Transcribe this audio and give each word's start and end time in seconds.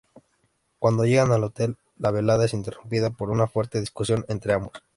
Cuando 0.79 1.05
llegan 1.05 1.31
al 1.31 1.43
hotel, 1.43 1.77
la 1.95 2.09
velada 2.09 2.45
es 2.45 2.55
interrumpida 2.55 3.11
por 3.11 3.29
una 3.29 3.45
fuerte 3.45 3.79
discusión 3.79 4.25
entre 4.29 4.53
ambos. 4.53 4.73